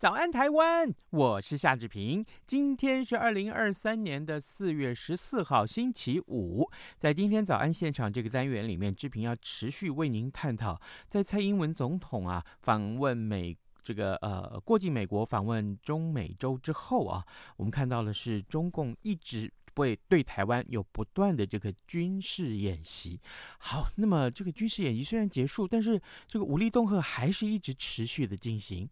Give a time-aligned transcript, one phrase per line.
[0.00, 2.24] 早安台湾，我是夏志平。
[2.46, 6.66] 今天是二零二三年的四月十四号，星期五。
[6.98, 13.54] 在今天早安现场这个单元里面，志平要持续为您探讨，在蔡英文总统啊访问美。
[13.82, 23.20] 这个呃，过境美国访问中美洲之后啊，我们看到的是中共一直会对台湾有不断的这个军事演习。
[23.58, 28.88] 好，那么这个军事演习虽然结束，但是这个武力恫吓还是一直持续的进行。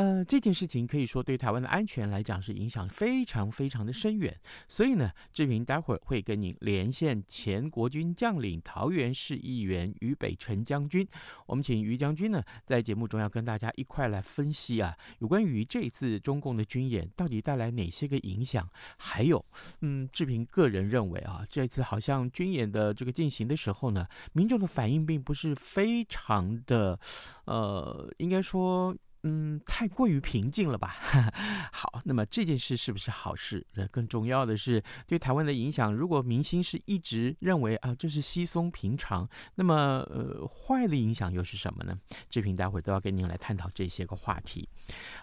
[0.00, 4.34] 呃，这件事情可以说对台湾的安全来讲是影响非常非常的深远，
[4.66, 11.06] 所以呢，志平待会儿会跟您连线前国军将领、桃园市议员于北辰将军。
[11.44, 19.44] 我们请于将军呢，在节目中要跟大家一块来分析啊，有关于这次中共的军演到底带来哪些个影响，还有，
[19.82, 26.98] 嗯，志平个人认为啊，这次好像军演的这个进行的时候呢，民众的反应并不是非常的，
[27.44, 28.96] 呃，应该说。
[29.22, 30.94] 嗯，太过于平静了吧？
[31.72, 33.66] 好，那么这件事是不是好事？
[33.90, 35.92] 更重要的是对台湾的影响。
[35.92, 39.74] 如果明星是一直认为啊，这是稀松平常，那么
[40.08, 41.98] 呃，坏的影响又是什么呢？
[42.30, 44.66] 志平待会都要跟您来探讨这些个话题。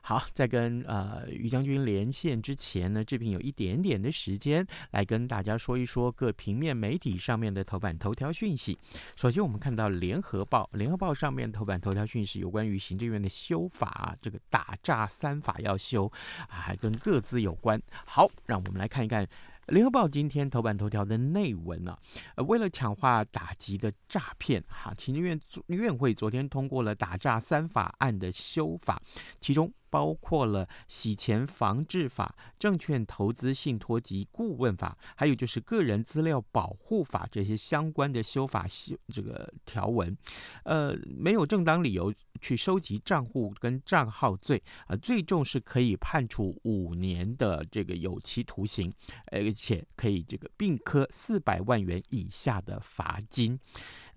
[0.03, 8.77] 好，在跟呃于将军连线之前呢，志平有一点点的时间来跟大家说一说各平面媒体上面的头版头条讯息。
[9.15, 13.86] 首先，我们看到《联合报》，《联合报》上面头版头条讯息有关于行政院的修法。
[13.87, 16.11] 啊，这个打诈三法要修
[16.47, 17.81] 啊，还跟各自有关。
[18.05, 19.25] 好，让我们来看一看
[19.67, 21.97] 《联合报》今天头版头条的内文啊。
[22.35, 29.01] 呃，为了强化打击的诈骗，哈，行政院院会昨天通过了打诈三法案的修法，
[29.39, 29.71] 其中。
[29.89, 40.15] 包括了洗钱防治法、证券投资信托及顾问法，还有就是个人资料保护法这些相关的修法修这个条文，
[40.63, 48.93] 呃，没有正当理由去收集账户跟账号罪啊，呃，最重是可以判处五年的这个有期徒刑，
[49.31, 53.59] 而且可以这个并科四百万元以下的罚金。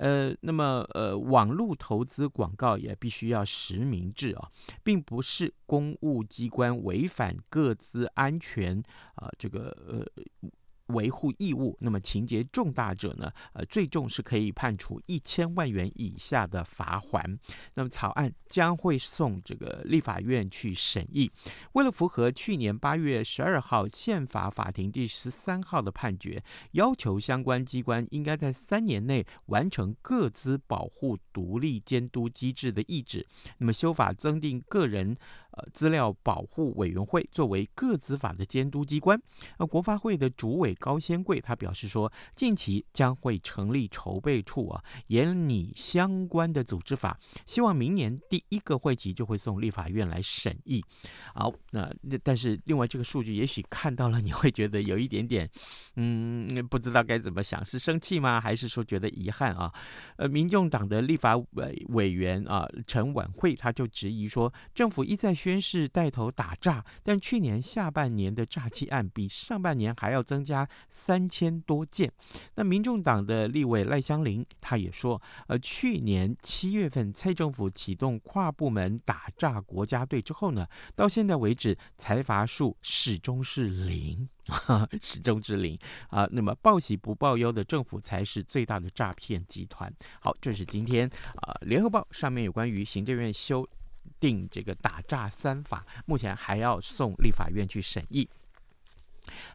[0.00, 4.50] 呃，那么呃，网络投资广告也必须要实名制啊，
[4.82, 8.82] 并不是公务机关违反各自安全
[9.14, 10.50] 啊，这个呃。
[10.92, 13.32] 维护义务，那么情节重大者呢？
[13.52, 17.38] 呃，最重是可以判处一千万元以下的罚锾。
[17.74, 21.30] 那么草案将会送这个立法院去审议。
[21.72, 26.42] 为了符合去年八月十二号宪法法庭第十三号的判决，
[26.72, 33.26] 要求相关机关应该在三年内完成各资保护独立监督机制的意志。
[33.58, 35.16] 那么修法增订个人。
[35.52, 39.20] 呃，资料保护委员会作为个资法的监督机关，
[39.58, 50.84] 呃，国发会的主委高仙贵他表示说，近期将会成立筹备处啊，研拟相关的组织法，希望明年第一个会期就会送立法院来审议。
[51.34, 55.50] 好，那但是另外这个数据也许看到了，你会觉得有一点点，
[55.96, 58.40] 嗯，不知道该怎么想，是生气吗？
[58.40, 59.72] 还是说觉得遗憾啊？
[60.14, 65.34] 呃，民众党的立法委委员啊，陈婉慧他就质疑说，政府一再。
[65.40, 72.12] 宣誓带头打诈，但去年下半年的诈欺案比上半年还要增加三千多件。
[72.56, 84.28] 那民众党的立委赖香伶他也说，呃，去年七月份蔡政府启动跨部门打诈国家队之后呢，到现在为止财罚数始终是零，
[85.00, 85.78] 始终是零
[86.10, 86.28] 啊。
[86.30, 89.90] 那么报喜不报忧的政府才是最大的诈骗集团。
[90.20, 93.66] 好，这是今天啊，呃，联合报上面有关于行政院修。
[94.18, 98.28] 定这个打诈三法，目前还要送立法院去审议。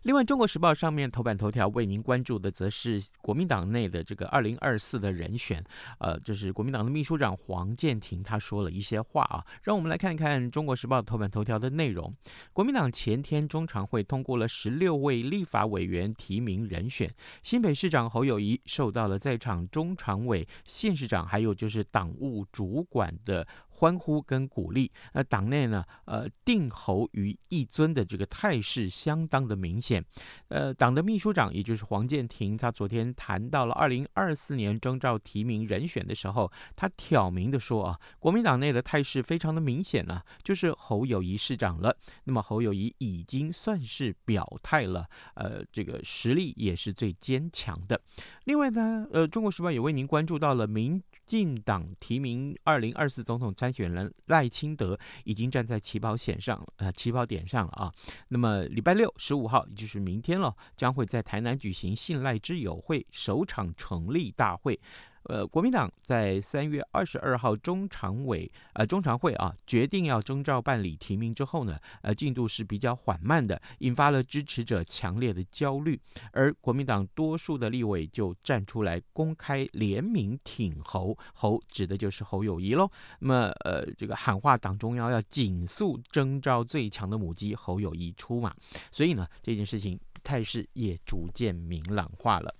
[0.04, 5.62] 另外，《中国时报》上面头版头条为您关注的，则是国民党内的这个二零二四的人选。
[6.00, 12.14] 呃，就是国民党的秘书长黄健庭，他说了一些话啊，让我们来看看《中国时报》头版头条的内容。
[12.54, 17.14] 国民党前天中常会通过了十六位立法委员提名人选，
[17.44, 23.46] 新北市长侯友谊受到了在场中常委、县市长，还有就是党务主管的
[23.76, 24.90] 欢呼跟鼓励。
[25.14, 30.04] 那党内呢，呃，定侯于一尊的这个态势相当的明显。
[30.48, 41.96] 呃，党的秘书长也就是黄建庭，他昨天谈到了二零二四年征召提名人选的时候，他挑明的说啊，国民党内的态势非常的明显呢、啊，就是侯友谊市长了。
[42.24, 48.00] 那么侯友谊已经算是表态了，呃，这个实力也是最坚强的。
[48.46, 57.92] 另外呢，呃，中国时报也为您关注到了民进党提名二零二四总统参选人赖清德已经站在起跑线上，呃，起跑点上了啊。
[58.28, 64.80] 那么礼拜六十五号，也就是明天了，将会在台南举行信赖之友会首场成立大会。
[65.26, 76.00] 呃，国民党在三月二十二号中常委呃中常会啊决定要征召办理提名之后呢，呃进度是比较缓慢的，引发了支持者强烈的焦虑，
[76.32, 82.90] 而国民党多数的立委就站出来公开联名挺侯，侯指的就是侯友谊喽。
[83.20, 88.56] 那么呃这个喊话党中央要紧速征召最强的母鸡侯友谊出马，
[88.92, 92.54] 所以呢这件事情态势也逐渐明朗化了。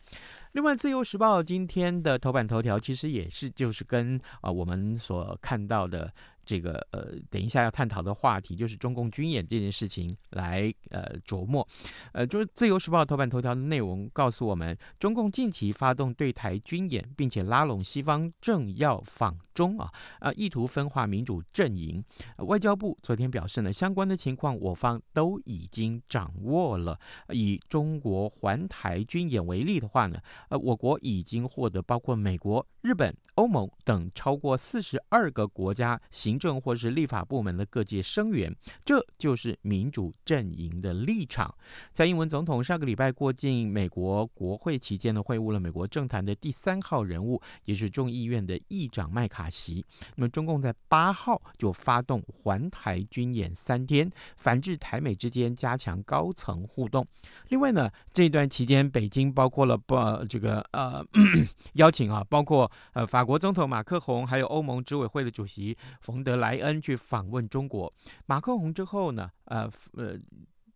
[0.56, 6.10] 另外，《自由时报》今天的头版头条其实也是就是跟啊、我们所看到的。
[6.46, 11.68] 这个呃，等一下要探讨的话题就是中共军演这件事情来呃琢磨，
[12.14, 22.04] 呃，就是《自由时报》头版头条的内容告诉我们，中共近期发动对台军演，并且拉拢西方政要访中啊，啊，意图分化民主阵营。
[22.38, 27.00] 外交部昨天表示呢，相关的情况我方都已经掌握了。
[27.30, 30.20] 以中国环台军演为例的话呢，
[30.50, 36.35] 呃，我国已经获得包括美国、日本、欧盟等超过四十二个国家行。
[36.38, 38.54] 政或是立法部门的各界声援，
[38.84, 41.54] 这就是民主阵营的立场。
[41.94, 49.84] 蔡英文总统上个礼拜过境美国国会期间呢，会晤了美国政坛的第三号人物，也是众议院的议长麦卡锡。
[50.16, 57.06] 那么中共在八号就发动环台军演三天，反制台美之间加强高层互动。
[57.50, 59.96] 另外呢，这段期间北京包括了不
[60.30, 61.06] 这个呃
[61.74, 67.94] 邀请啊，包括呃法国总统马克宏，还有欧盟执委会的主席冯德莱恩去访问中国，
[68.26, 70.20] 马克宏之后呢，呃呃，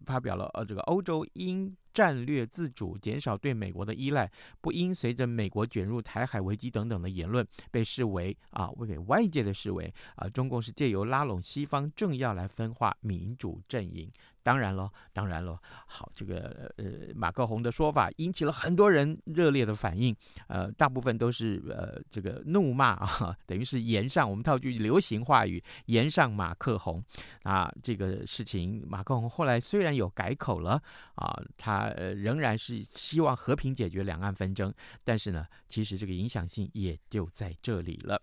[0.05, 4.31] 发表了呃这个欧洲应战略自主，减少对美国的依赖，
[4.61, 14.09] 不应随着美国卷入台海危机等等的言论，被视为啊，为外界的视为啊，中共是借由拉拢西方政要来分化民主阵营。
[14.49, 20.15] 当然了，当然了，好，这个呃，马克宏的说法引起了很多人热烈的反应，
[20.47, 26.99] 呃，大部分都是呃这个怒骂啊， 等于是言上，我们套句流行话语，言上马克宏。
[27.43, 30.81] 啊，这个事情，马克宏后来虽然有改口了
[31.13, 34.73] 啊，他呃仍然是希望和平解决两岸纷争，
[35.03, 38.19] 但是呢，其实这个影响性也就在这里了。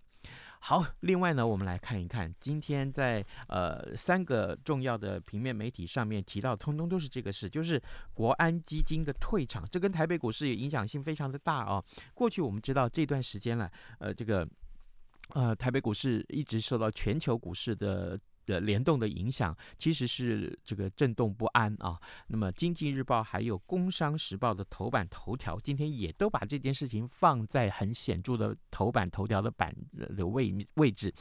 [0.59, 7.81] 好，另外呢，我们来看一看，今天在呃三个重要的平面媒体上面提到，通通都是这个事，就是
[8.13, 11.83] 国安基金的退场，这跟台北股市也影响性非常的大哦。
[12.13, 14.47] 过去我们知道这段时间了，呃，这个
[15.33, 18.19] 呃台北股市一直受到全球股市的。
[18.47, 21.99] 的联动的影响其实是这个震动不安啊。
[22.27, 31.13] 那么，《经济日报》还有《工商时报》的头版头条，今天也都把这件事情放在很显著的头版头条的版的位位置，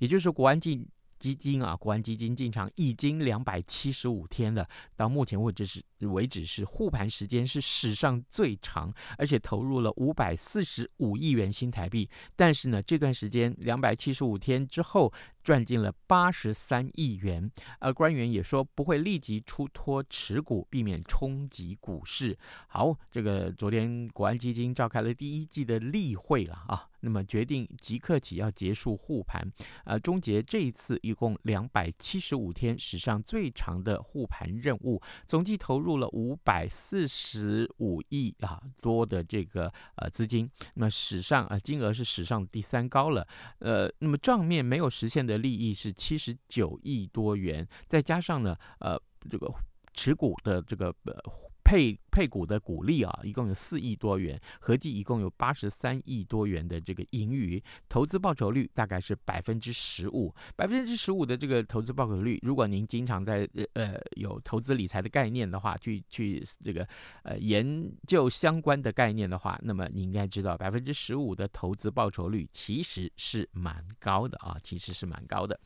[0.00, 0.84] 也就是国安进
[1.18, 12.08] 基金啊，国安基金进场已经两百七十五天了，到目前为止是为止是护盘时间是史上最长，而且投入了五百四十五亿元新台币。
[12.36, 15.12] 但是呢，这段时间两百七十五天之后。
[15.42, 22.38] 赚进了八十三亿元，而官员也说不会立即出脱持股，避免冲击股市。
[22.68, 29.42] 好，这个昨天国安基金召开了第一季的例会了啊，那么决定即刻起要结束护盘，
[29.86, 43.26] 呃，终结这一次一共两百七十五天史上最长的护盘任务，总计投入入了五百四十五亿啊多的这个呃资金，那么史上啊金额是史上第三高了，
[43.58, 45.26] 呃，那么账面没有实现。
[45.26, 49.52] 的利益是七十九亿多元，再加上呢，呃，这个
[49.92, 51.14] 持股的这个呃。
[51.62, 66.86] 配配股的股利啊，一共有四亿多元，合计一共有八十三亿多元的这个盈余，投资报酬率大概是百分之十五，百分之十五的这个投资报酬率，如果您经常在呃有投资理财的概念的话，去去这个
[67.22, 75.58] 呃研究相关的概念的话，那么你应该知道百分之十五的投资报酬率其实是蛮高的啊，其实是蛮高的。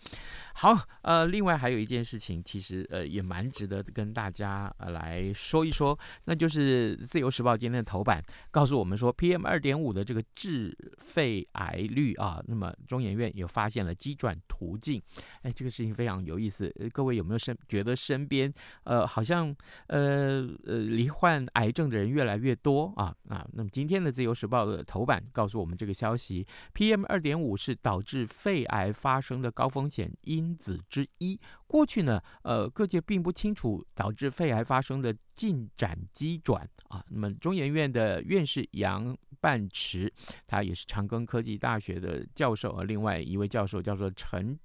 [0.54, 5.98] 好，呃，另外还有一件事情，其实呃也蛮值得跟大家呃来说一说。
[6.24, 15.00] 那就是《自由时报》今天的头版告诉我们说，PM 二点五的这个致肺癌率啊，那么中研院又发现了机转途径。
[15.42, 16.72] 哎，这个事情非常有意思。
[16.92, 18.52] 各位有没有身觉得身边
[18.84, 19.54] 呃好像
[19.86, 23.46] 呃呃罹患癌症的人越来越多啊啊？
[23.52, 31.38] 那么今天的《自由时报》的头版告诉我们这个消息：PM 二点五是导致肺癌发生的高风险因子之一。
[31.66, 37.04] 过去呢，呃，各界并不清楚导致肺癌发生的进展机转啊。
[37.08, 40.12] 那么中研院的院士杨半池，
[40.46, 44.58] 他也是长庚科技大学的教授，而另外一位教授叫做陈。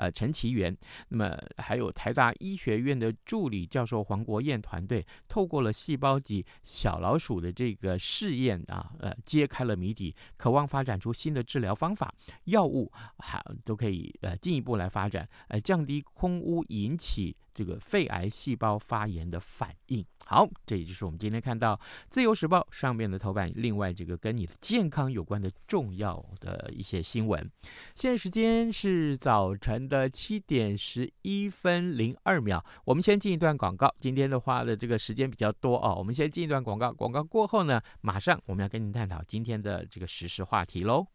[0.00, 0.74] 呃，陈其元，
[1.10, 12.14] 那么还有台大医学院的助理教授黄国燕团队，透过了细胞及小老鼠的这个试验啊，呃，揭开了谜底，渴望发展出新的治疗方法、
[12.44, 17.36] 药物，还都可以呃进一步来发展，呃，降低空污引起。
[17.54, 21.76] 这个肺癌细胞发炎的反应，好，这也就是我们今天看到
[22.08, 23.50] 《自由时报》上面的头版。
[23.54, 27.50] 另外，这个跟你的健康有关的重要的一些新闻。
[27.94, 32.64] 现在时间是早晨的七点十一分零二秒。
[32.84, 33.92] 我们先进一段广告。
[33.98, 36.92] 今天的话的这个时间比较多哦，我们先进一段广告。
[36.92, 41.06] 广告过后呢，马上我们要跟您探讨今天的这个时事话题喽。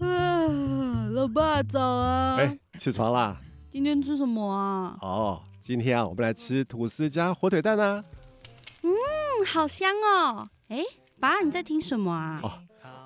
[0.00, 2.36] 啊，老爸早啊！
[2.36, 3.36] 哎，起床啦！
[3.70, 4.96] 今天吃什么啊？
[5.02, 8.02] 哦，今天啊，我们来吃吐司加火腿蛋啊。
[8.82, 8.90] 嗯，
[9.46, 10.48] 好香哦！
[10.68, 10.82] 哎，
[11.18, 12.40] 爸，你在听什么啊？
[12.42, 12.52] 哦，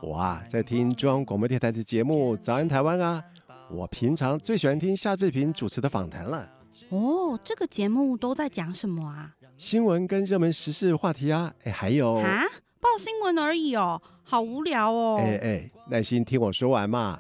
[0.03, 3.25] 我啊，在听中央广播电台的节目《早安台湾》啊。
[3.71, 6.47] 我平常最喜欢听夏志平主持的访谈了。
[6.91, 9.33] 哦，这个节目都在讲什么啊？
[9.57, 11.53] 新闻跟热门时事话题啊。
[11.65, 12.43] 哎，还有啊，
[12.79, 14.01] 报新闻而已哦。
[14.25, 15.17] 好无聊哦！
[15.19, 17.19] 哎哎，耐心听我说完嘛。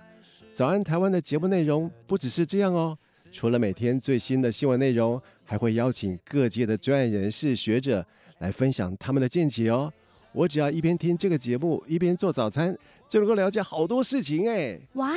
[0.55, 2.97] 早安台湾的节目内容不只是这样哦，
[3.33, 8.05] 除了每天最新的新闻内容，还会邀请各界的专业人士、学者
[8.39, 9.91] 来分享他们的见解哦。
[10.33, 12.77] 我只要一边听这个节目，一边做早餐，
[13.09, 14.79] 就能够了解好多事情哎。
[14.95, 15.15] 哇，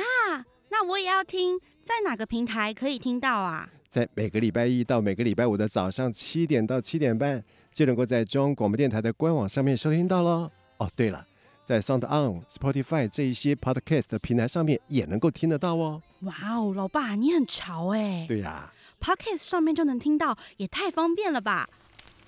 [0.70, 3.68] 那我也要听，在哪个平台可以听到啊？
[3.90, 10.50] 在每个礼拜一到每个礼拜五的早上七点到七点半，就能够在中央广播电台的官网上面收听到喽。
[10.78, 11.26] 哦，对了。
[11.66, 16.00] 在 Sound On、Spotify 这一些 Podcast 的平台上面也能够听得到哦。
[16.20, 18.24] 哇哦，老爸你很潮哎！
[18.28, 21.68] 对呀、啊、，Podcast 上面就能听到，也太方便了吧？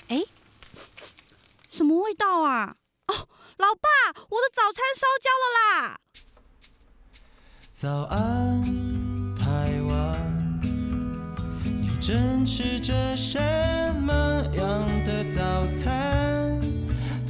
[0.09, 0.25] 哎，
[1.71, 2.75] 什么味道啊？
[3.07, 3.14] 哦，
[3.59, 3.88] 老爸，
[4.28, 5.47] 我的早餐烧焦了
[5.87, 6.00] 啦！
[7.73, 8.61] 早安，
[9.37, 10.61] 台湾，
[11.62, 13.38] 你正吃着什
[14.02, 14.12] 么
[14.57, 16.58] 样的早餐？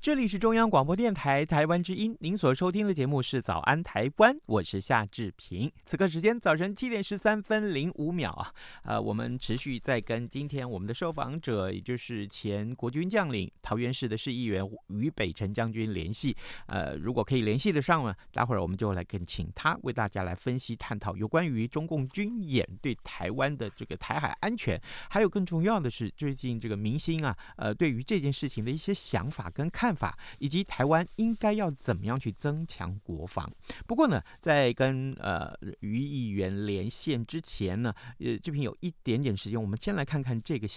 [0.00, 5.70] 这里是中央广播电台台湾之音，您所收听的节目是《早安台湾》，我是夏志平。
[5.84, 16.34] 此刻时间早晨七点十三分零五秒啊，呃，我们持续在跟今天我们的受访者，也就是前国军将领桃园市的市议员于北辰将军联系。
[16.66, 29.98] 呃，如果可以联系得上呢，待会儿我们就来跟请他为大家来分析探讨有关于中共军演对台湾的这个台海安全，还有更重要的是最近这个明星啊，呃，对于这件事情的一些想法跟看法。
[29.98, 33.52] 法以及台湾应该要怎么样去增强国防？
[33.84, 40.68] 不过呢，在跟呃于议员连线之前呢，呃，这边有一点点时间，我们先来看看这个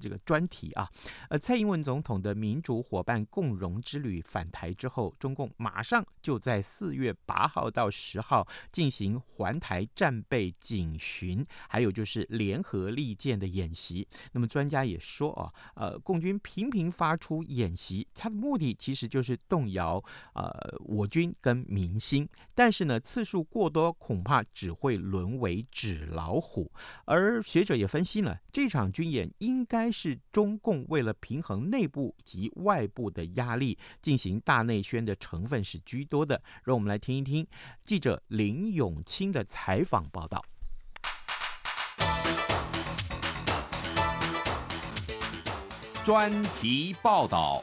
[0.00, 0.88] 这个专题啊。
[1.28, 14.08] 呃，蔡英文总统的民主伙伴共荣之旅返台之后，中共马上就在四月八号到十号进行环台战备警巡，还有就是联合利剑的演习。
[14.32, 18.74] 那么专家也说啊，呃，共军频频发出演习，它的目目的。
[18.78, 20.02] 其实就是动摇
[20.34, 26.70] 呃我军跟民心，但是呢次数过多，恐怕只会沦为纸老虎。
[27.06, 36.42] 而学者也分析呢，这场军演应该是中共为了平衡内部及外部的压力，进行大内宣的成分是居多的。
[36.64, 37.46] 让我们来听一听
[37.86, 40.44] 记者林永清的采访报道。
[46.04, 47.62] 专题报道。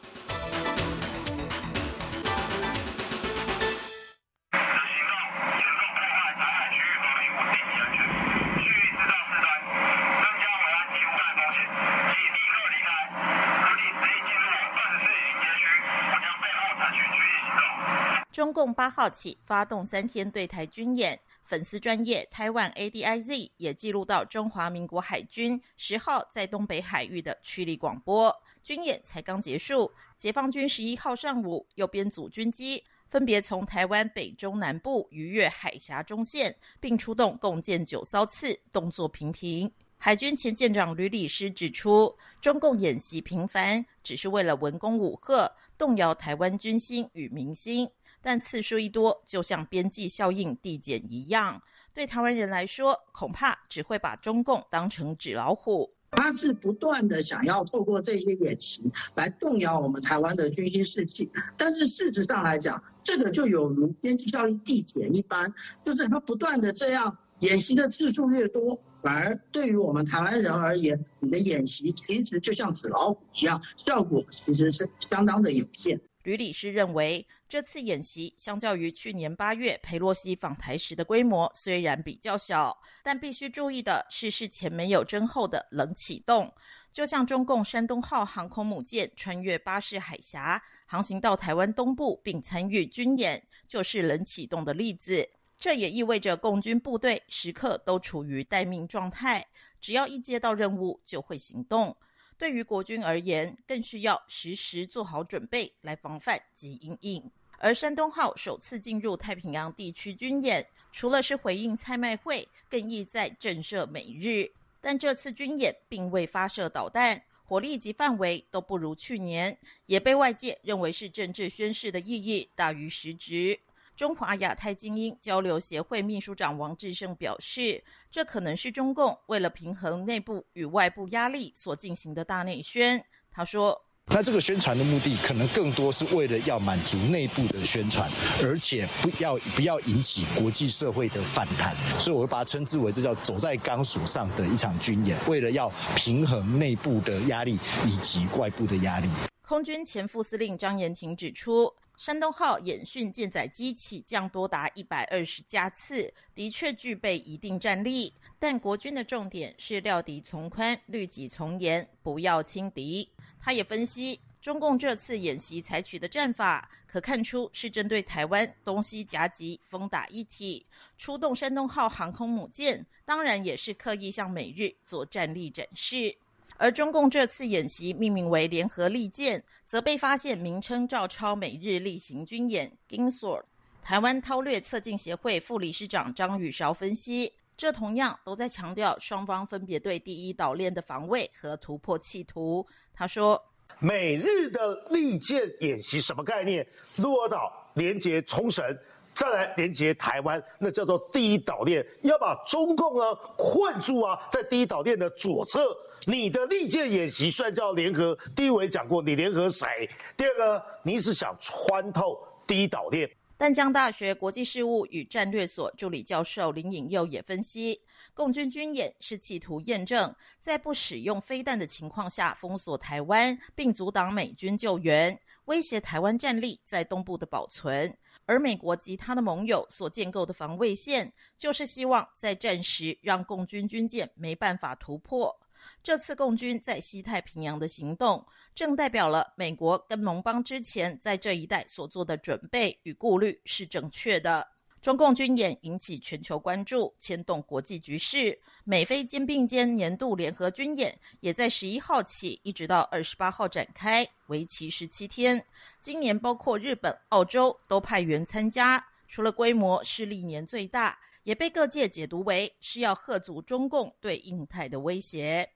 [18.39, 39.69] 中共八号起发动三天对台军演，粉丝专业台湾 ADIZ 也记录到中华民国海军十号在东北海域的驱离广播，军演才刚结束，解放军十一号上午又编组军机，分别从台湾北中南部逾越海峡中线，并出动共建九艘次，动作频频。
[39.97, 47.85] 海军前舰长吕礼师指出，中共演习频繁，只是为了文攻武吓，动摇台湾军心与民心。
[48.21, 51.61] 但次数一多，就像边际效应递减一样，
[51.93, 55.93] 对台湾人来说，恐怕只会把中共当成纸老虎。
[56.11, 58.83] 他是不断的想要透过这些演习
[59.13, 67.15] 来动摇我们台湾的军心士气，但是事实上来讲，这个就有如边际效应递减一般，就是他不断的这样。
[67.41, 75.97] 演习的次数越多，反而对于我们台湾人而言，你的演习其实就像纸老虎一样，效果其实是相当的有限。
[76.23, 86.53] 吕理师认为，这次演习相较于去年八月佩洛西访台时的规模虽然比较小，但必须注意的是事前没有征后的冷启动，
[86.91, 95.27] 就像中共山东号航空母舰穿越巴士海峡，航行到台湾东部并参与军演，就是冷启动的例子。
[95.57, 99.47] 这也意味着共军部队时刻都处于待命状态，
[99.81, 101.97] 只要一接到任务就会行动。
[102.37, 107.31] 对于国军而言，更需要时时做好准备来防范及因应。
[107.61, 114.49] 而山东号首次进入太平洋地区军演，除了是回应蔡卖会，更意在震慑美日。
[114.79, 123.59] 但这次军演并未发射导弹，火力及范围都不如去年，也被外界认为是政治宣示的意义大于实质。
[123.93, 133.03] 中华亚太精英交流协会秘书长王志胜表示，这可能是中共为了平衡内部与外部压力所进行的大内宣。
[133.29, 138.09] 他说：“那这个宣传的目的，可能更多是为了要满足内部的宣传，
[138.41, 141.75] 而且不要不要引起国际社会的反弹。
[141.99, 149.07] 所以，我会把它称之为这叫走在钢索上的一场军演，为了要平衡内部的压力以及外部的压力。”
[149.47, 151.71] 空军前副司令张延廷指出。
[151.99, 158.13] 山东号演训舰载机起降多达一百二十架次，的确具备一定战力。
[158.39, 163.09] 但国军的重点是料敌从宽，律己从严，不要轻敌。
[163.37, 170.65] 他也分析，中共这次演习采取的战法，可看出是针对台湾东西夹击，攻打一体，
[170.97, 176.15] 出动山东号航空母舰，当然也是刻意向美日做战力展示。
[176.61, 183.43] 而中共这次演习命名为“联合利剑”，则被发现名称照抄美日例行军演 GINSWORD。
[183.81, 192.67] 台湾韬略策进协会副理事长张宇韶分析，这同样都在强调双方分别对第一岛链的防卫和突破企图。
[192.93, 193.41] 他说
[193.79, 196.67] ：“美日的利剑演习什么概念？
[196.97, 198.77] 鹿儿岛连接冲绳，
[199.19, 203.03] 再来连接台湾，那叫做第一岛链，要把中共呢
[203.37, 205.75] 困住啊，在第一岛链的左侧。”
[206.07, 208.17] 你的利剑演习算叫联合？
[208.33, 209.67] 第一，我也讲过，你联合谁？
[210.15, 213.11] 第二个，你是想穿透第一岛链？
[213.37, 217.81] 淡江大学国际事务与战略所助理教授林颖佑也分析，
[218.13, 227.93] 共军军演是企图验证，在不使用飞弹的情况下封锁台湾，并阻挡美军救援，威胁台湾战力在东部的保存。
[228.29, 235.35] 而美国及他的盟友所建构的防卫线，就是希望在战时让共军军舰没办法突破。
[235.81, 244.47] 这次共军在西太平洋的行动，正代表了美国跟盟邦之前在这一带所做的准备与顾虑是正确的。
[244.81, 248.39] 中共军演引起全球关注，牵动国际局势。
[248.63, 255.43] 美菲肩并肩年度联合军演也在十一号起一直到二十八号展开，为期十七天。
[255.81, 265.49] 今年包括日本、澳洲都派员参加，除了规模是历年最大，也被各界解读为是要吓阻中共对印太的威胁。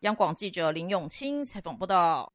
[0.00, 2.32] 央广记者林永清采访报道。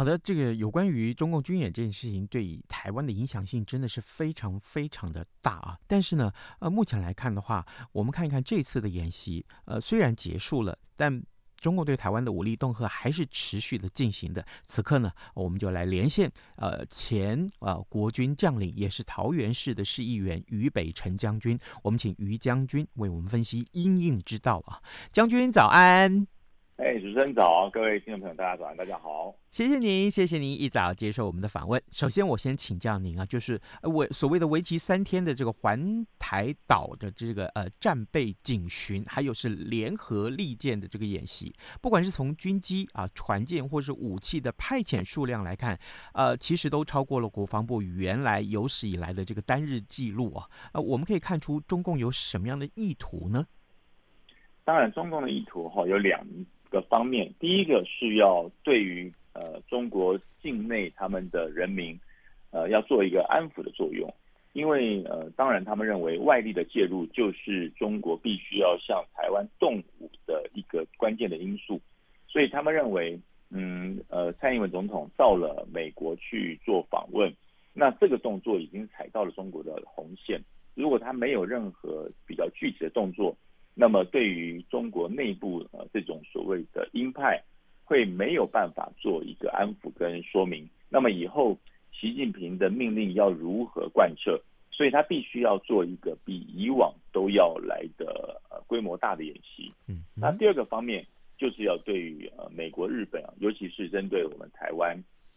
[0.00, 5.78] 好的，这个有关于中共军演这件事情，对台湾的影响性真的是非常非常的大啊。
[5.86, 11.22] 但是呢，呃，目前来看的话，我们看一看这次的演习，呃，虽然结束了，但。
[11.60, 14.42] 中共对台湾的武力恫吓还是持续的进行的。
[14.66, 21.58] 此刻呢，我们就来连线呃前呃国军将领，也是桃园市的市议员于北辰将军。
[21.82, 24.80] 我们请于将军为我们分析因应之道啊。
[25.12, 26.26] 将军早安。
[26.82, 29.34] 哎，主持人早，各位听众朋友，大家早上，大家好。
[29.50, 31.80] 谢谢您，谢谢您一早接受我们的访问。
[31.90, 45.78] 首先，我先请教您啊，就是我所谓的为期三天的这个环台岛的这个呃战备警巡，还有是联合利剑的这个演习，不管是从军机啊、船舰或是武器的派遣数量来看，
[46.14, 50.48] 呃，其实都超过了国防部原来有史以来的这个单日记录啊。
[50.72, 53.46] 呃，我们可以看出中共有什么样的意图呢？
[54.64, 56.24] 当然，中共的意图哈有两
[56.70, 61.98] 个方面，第一个是要对于呃中国境内他们的人民，
[62.50, 64.08] 呃要做一个安抚的作用，
[64.52, 71.80] 因为呃当然他们认为外力的介入就是中国必须要向台湾动武的一个关键的因素，
[72.28, 73.18] 所以他们认为
[73.50, 77.34] 嗯呃蔡英文总统到了美国去做访问，
[77.74, 80.40] 那这个动作已经踩到了中国的红线，
[80.74, 83.36] 如果他没有任何比较具体的动作。
[83.80, 87.42] 那么，对于中国内部呃这种所谓的鹰派，
[87.82, 90.68] 会没有办法做一个安抚跟说明。
[90.90, 91.56] 那么以后，
[91.90, 94.38] 习近平的命令要如何贯彻？
[94.70, 99.72] 所以他必须要做一个比以往都要来的呃规模大的演习。
[99.88, 101.06] 嗯，那第二个方面
[101.38, 104.94] 就是要对于呃美国、日本啊，尤其是针对我们台湾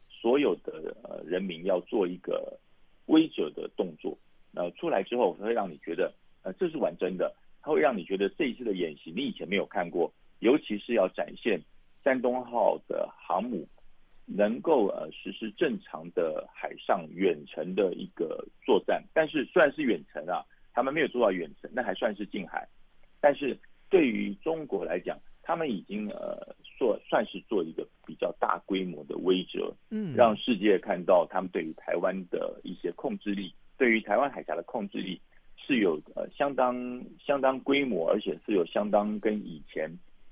[0.10, 2.60] 所有的呃人民要做一个
[3.06, 4.18] 威慑的动作。
[4.54, 6.12] 呃出来之后会让你觉得
[6.44, 7.34] 呃这是完整的。
[7.64, 11.60] 它会让你觉得这一次的演习你以前没有看过，尤其是要展现
[12.04, 13.66] 山东号的航母
[14.26, 19.02] 能够呃实施正常的海上远程的一个作战。
[19.14, 22.68] 但是虽然是远程啊，他们没有做到远程，那还算是近海。
[23.22, 23.58] 但是
[23.90, 35.22] 对于中国来讲，他们已经呃做算是做一个比较大规模的威慑，嗯，让世界看到他们对于台湾的一些控制力，对于台湾海峡的控制力。
[35.66, 39.90] 是有呃相当相当规模，而且是有相当跟以前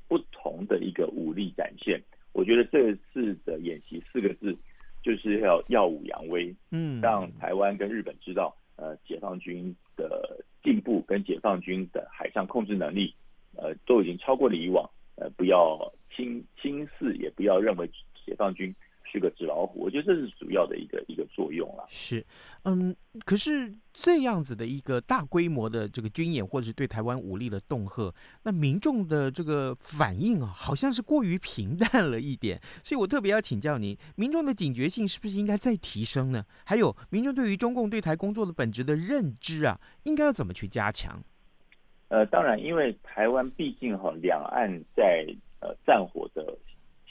[0.07, 2.01] 不同的一个武力展现。
[2.33, 4.55] 我觉得这次的演习四个字
[5.03, 13.13] 就是要耀武扬威，嗯，让台湾跟日本知道，呃，解放军的进步跟解放军的海上控制能力，
[13.55, 15.77] 呃，都已经超过了以往，呃，不要
[16.15, 17.87] 轻轻视，也不要认为
[18.25, 18.73] 解放军。
[19.11, 21.85] 是个纸老虎，我觉得这是主要的一个一个作用了。
[21.89, 22.25] 是，
[22.63, 22.95] 嗯，
[23.25, 32.57] 可是这样子的一个大规模的这个军演，或者是对台湾武力的恫吓，那民众的这个反应啊，好像是过于平淡了一点。
[32.83, 36.45] 所以我特别要请教您，民众的警觉性是不是应该再提升呢？
[36.63, 41.21] 还有，民众对于中共对台工作的本质的认知啊，应该要怎么去加强？
[42.07, 45.25] 呃，当然，因为台湾毕竟哈，两岸在
[45.59, 46.57] 呃战火的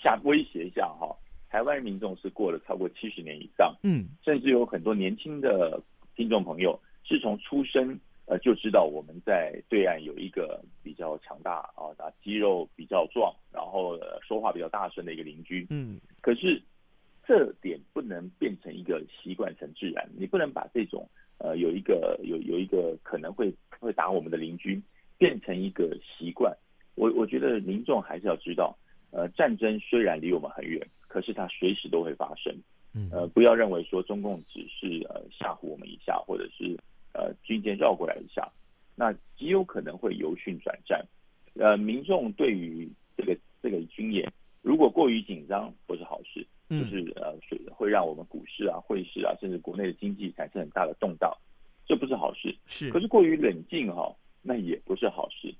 [0.02, 1.14] 下威胁下哈。
[1.50, 5.82] 台湾民众是过了超过七十年以上，嗯，甚至有很多年轻的
[6.14, 16.62] 听众朋友是从出生呃就知道我们在对岸有一个比较强大啊，打肌肉比较壮，然后说话比较大声的一个邻居，嗯，可是
[17.26, 21.08] 这点不能变成一个习惯成自然，你不能把这种
[21.38, 24.80] 呃有一个有有一个可能会会打我们的邻居
[25.18, 26.56] 变成一个习惯，
[26.94, 28.78] 我我觉得民众还是要知道，
[29.10, 30.86] 呃，战争虽然离我们很远。
[31.12, 32.54] 可是它随时都会发生，
[32.94, 36.78] 嗯呃，不要认为说中共只是呃吓唬我们一下，或者是
[37.12, 38.48] 呃军舰绕过来一下，
[38.94, 41.04] 那极有可能会由训转战。
[41.54, 47.36] 呃，民众对于这个这个军演，如果过于紧张，不是好事，就是呃
[47.74, 51.36] 会让我们股市啊、汇市啊，甚至国内的经济产生很大的动荡，
[51.88, 52.54] 这不是好事。
[52.66, 55.52] 是，可是过于冷静哈，那也不是好事，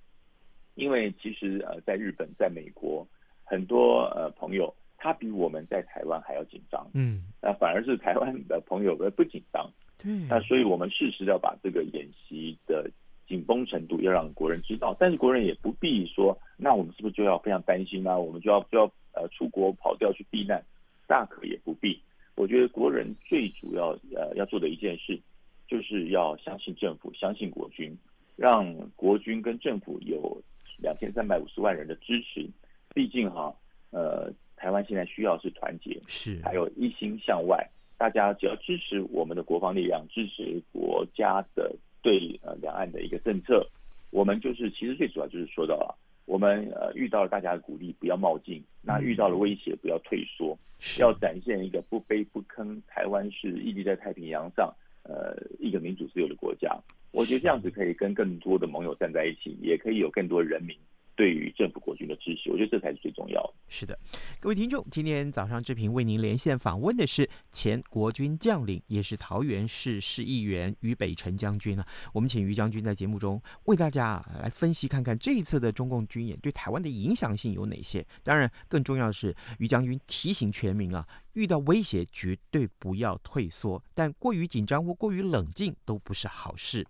[0.76, 3.04] 因为其实呃在日本、在美国
[3.50, 4.72] 很多呃朋友。
[5.02, 12.86] 他比我们在台湾还要紧张，嗯，那反而是台湾的朋友们不紧张，对，那所以我们适时要把这个演习的
[13.26, 18.14] 紧绷程度要让国人知道，但是国人也不必说，那我们是不是就要非常担心啊？
[18.14, 18.84] 我们就要就要
[19.14, 20.62] 呃出国跑掉去避难，
[21.06, 21.98] 大可也不必。
[22.34, 25.18] 我觉得国人最主要呃要做的一件事，
[25.66, 27.96] 就是要相信政府，相信国军，
[28.36, 30.38] 让国军跟政府有
[30.76, 32.46] 两千三百五十万人的支持，
[32.94, 33.54] 毕竟哈，
[33.90, 34.32] 呃。
[34.62, 37.66] 台湾现在需要是团结，是还有一心向外。
[37.96, 43.66] 大家只要支持我们的国防力量，支持国家的对呃两岸的一个政策，
[44.10, 50.54] 我们就是其实最主要就是说到了，我们呃遇到了大家的鼓励，不要冒进；那遇到了威胁，不要退缩，
[50.98, 52.78] 要展现一个不卑不吭。
[52.86, 54.70] 台湾是屹立在太平洋上，
[55.04, 56.78] 呃，一个民主自由的国家。
[57.12, 60.76] 我觉得这样子可以跟更多的盟友站在一起，也可以有更多人民。
[61.20, 63.52] 对于政府国军的支持，我觉得这才是最重要的。
[63.68, 63.98] 是的，
[64.40, 71.86] 各位听众，今天早上志平为您连线访问的是前国军将领，也是桃园市市议员于北辰将军啊。
[72.14, 78.02] 我们请于将军在节目中为大家来分析看看这一次的中共军演对台湾的影响性有哪些。
[78.22, 81.06] 当然，更重要的是于将军提醒全民啊。
[81.34, 86.86] 遇到威胁绝对不要退缩，但过于紧张或过于冷静都不是好事。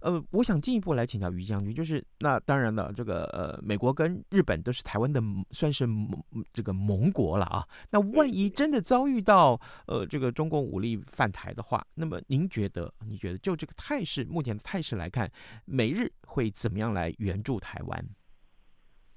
[0.00, 5.20] 呃，我想进一步来请教于将军，就是那当然了，这个呃，美国跟日本都是台湾的
[5.50, 5.86] 算是
[6.52, 7.66] 这个盟国了啊。
[7.90, 12.92] 那万一真的遭遇到呃这个中共武力犯台的话，那么您觉得？
[13.06, 15.30] 你觉得就这个态势，目前的态势来看，
[15.64, 18.04] 美日会怎么样来援助台湾？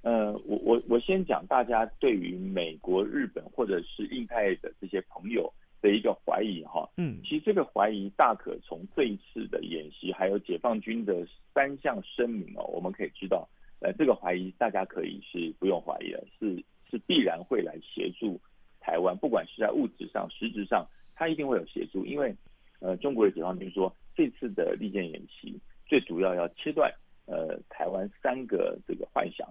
[0.02, 13.48] 呃，我我我先讲，大家对于美国、日本或者是印太的这些朋友的一个怀疑哈，嗯，其实这个怀疑大可从这一次的演习，还有解放军的三项声明哦，我们可以知道，
[13.82, 18.40] 呃，这个怀疑大家可以是不用怀疑了，是是必然会来协助
[18.80, 22.34] 台湾，不管是在物质上、实质上，他一定会有协助，因为
[22.80, 26.90] 呃，中国的解放军说，这次的利剑演习最主要要切断
[27.26, 29.46] 呃台湾三个这个幻想。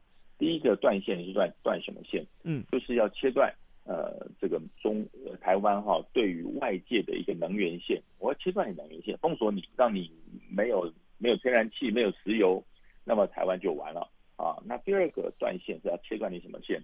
[0.49, 2.25] 第一个断线是断断什么线？
[2.43, 10.11] 嗯，就是要切断呃这个中、呃、台湾哈对于外界的一个能源线，我要切断你能源线，封锁你，让你
[10.51, 12.65] 没有没有天然气，没有石油，
[13.05, 14.57] 那么台湾就完了啊。
[14.65, 16.83] 那第二个断线是要切断你什么线？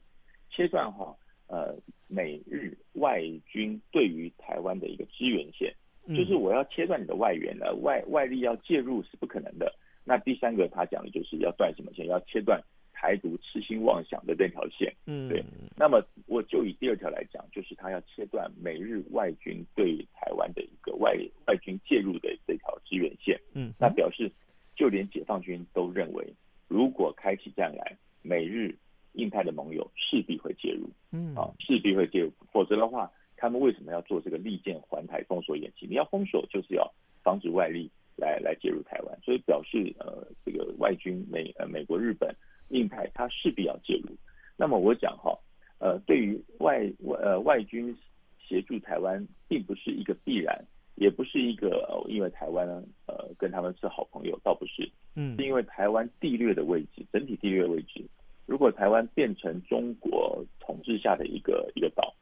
[0.50, 1.74] 切断哈呃
[2.06, 5.74] 美日外军对于台湾的一个支援线，
[6.14, 9.74] 就是我要切断你的外援了，外外力要介入是不可能的。
[10.04, 12.06] 那第三个他讲的就是要断什么线？
[12.08, 12.62] 要切断。
[13.04, 15.44] 台独痴心妄想的这条线，嗯，对。
[15.76, 21.14] 那么我就以第二条来讲，就是他要切断美日外军对台湾的一个外
[21.46, 24.32] 外军介入的这条支援线，嗯，那表示
[24.74, 26.26] 就连解放军都认为，
[26.66, 28.74] 如果开起战来，美日
[29.12, 35.86] 印太的盟友势必会介入，嗯，啊，势必会介入，否则的话，他们为什么要做这个利剑环台封锁演习？
[35.86, 36.90] 你要封锁，就是要
[37.22, 42.34] 防止外力来来介入台湾，所以表示呃，这个外军美呃美国日本。
[42.68, 44.10] 印太它势必要介入，
[44.56, 45.38] 那么我讲哈，
[45.78, 47.94] 呃，对于外外呃外军
[48.38, 58.04] 协助台湾，并不是一个必然，也不是一个呃，因为台湾呢呃跟他们是好朋友，倒不是，嗯，是因为台湾地略的位置，整体地略位置，
[58.46, 62.14] 如果台湾变成中国统治下的一个一个岛，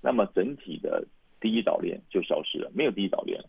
[0.00, 1.04] 那么整体的
[1.40, 3.48] 第一岛链就消失了，没有第一岛链了，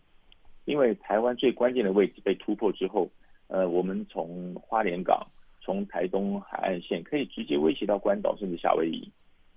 [0.64, 3.08] 因为台湾最关键的位置被突破之后，
[3.46, 5.26] 呃，我们从花莲港。
[5.60, 9.10] 从台东海岸线可以直接威胁到关岛甚至夏威夷，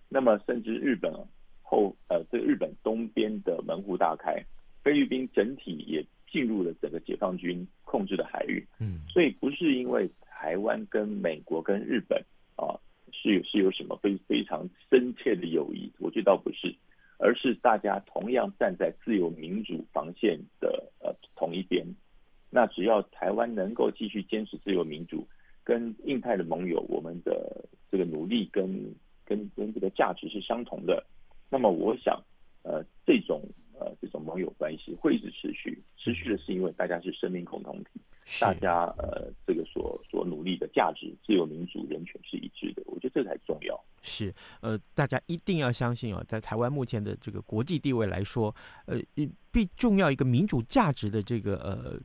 [0.10, 1.14] 那么甚至日本
[1.62, 4.36] 后呃，这个日本东边的门户大开，
[4.84, 8.66] 菲律宾整体也进入了整个解放军控制的海域。
[8.80, 12.22] 嗯，所以不是因为台湾跟美国跟日本
[12.56, 12.78] 啊
[13.12, 16.76] 是有是有什么非非常深切的友谊，我觉得倒不是，
[17.18, 21.86] 而是大家同样站在自由民主防线的呃同一边。
[22.50, 25.26] 那只要台湾能够继续坚持自由民主。
[25.64, 28.68] 跟印太的盟友，我们的这个努力跟
[29.26, 31.04] 跟跟这个价值是相同的。
[31.50, 32.22] 那么，我想，
[32.64, 33.42] 呃，这种
[33.80, 35.82] 呃这种盟友关系会一直持续。
[35.98, 38.02] 持续的是因为大家是生命共同体，
[38.42, 42.84] 大家呃这个所所努力的价值，自由、民主、人权是一致的。
[42.88, 43.80] 我觉得这才重要。
[44.02, 48.54] 是，呃，大家一定要相信哦，在台湾目前的这个国际地位来说，
[48.86, 49.00] 呃，
[49.50, 51.98] 必重要一个民主价值的这个呃。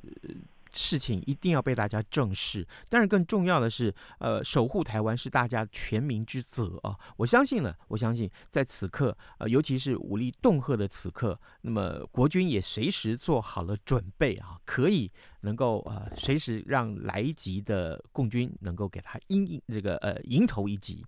[0.72, 6.96] 事情一定要被大家正视，但是更重要的是，呃，守护台湾是大家全民之责啊！
[7.16, 15.11] 我相信呢，我相信在此刻，呃，尤其是武力恫吓的此刻，那么国军也随时做好了准备啊，可以。
[15.42, 21.07] 能够呃随时让来袭的共军能够给他迎迎这个呃迎头一击。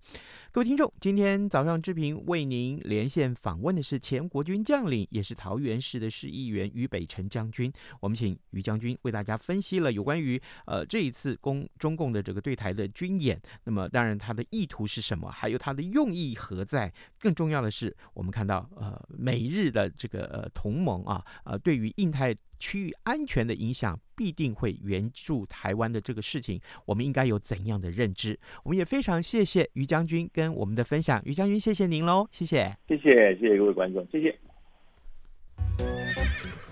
[0.53, 7.73] 各位听众，今天早上志平为您连线访问的是前国军将领，也是桃园市的市议员于北辰将军。
[8.01, 13.41] 我们请于将军为大家分析了有关于呃这一次攻中共的这个对台的军演。
[13.63, 16.93] 那么当然他的意图是什么，还有他的用意何在？
[17.21, 22.37] 更重要的是，我们看到呃美日的这个呃同盟啊，呃对于印太。
[22.61, 28.39] 区域安全的影响必定会援助台湾的这个事情，我们应该有怎样的认知？
[28.63, 34.39] 我们也非常谢谢于将军跟我们的分享，于将军谢谢您喽，谢谢，谢谢，谢谢各位观众，谢谢。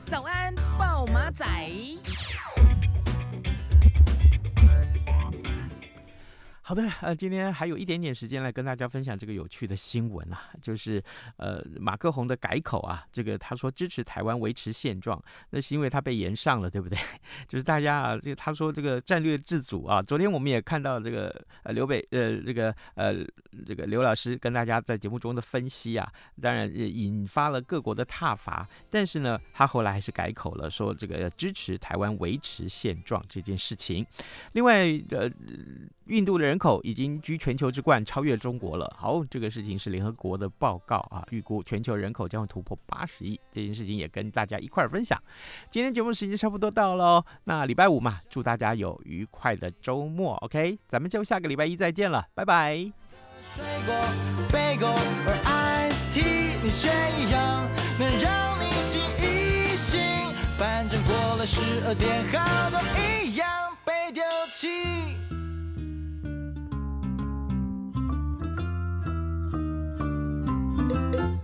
[0.07, 1.45] 早安，暴马仔。
[6.69, 11.03] 好的，呃，今天还有一点点时间来跟大家分享这个有趣的新闻啊，就是
[11.39, 16.99] 呃，马克宏的改口啊，这个他说支持台湾维持现状，那是因为他被延上了，对不对？
[17.49, 23.15] 就是大家啊，这个他说这个战略自主啊，昨天我们也看到这个呃刘北呃这个呃
[23.67, 26.07] 这个刘老师跟大家在节目中的分析啊，
[26.39, 34.05] 当然也引发了各国的挞伐，但是呢，他后来还是改口了，说这个支持台湾维持现状这件事情。
[34.53, 35.31] 另外呃，
[36.09, 36.59] 印度的人。
[36.59, 38.93] 口已经居全球之冠，超越中国了。
[38.99, 43.41] 好，这个事情是联合国的报告啊，预估全球人口将会突破八十亿。
[43.53, 45.17] 这件事情也跟大家一块儿分享。
[45.71, 50.35] 今天节目时间差不多到了，那礼拜五嘛，祝大家有愉快的周末。
[50.39, 52.75] OK，咱们就下个礼拜一再见了，拜拜。
[53.41, 53.95] 水果、
[54.53, 60.01] 贝果和 Ice Tea，你选一样，能让你醒一醒。
[60.57, 63.47] 反正过了十二点，好多一样
[63.85, 65.28] 被丢弃。
[70.89, 71.38] Música